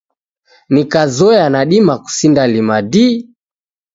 [0.69, 3.17] Nikazoya nadima kusindalima dii.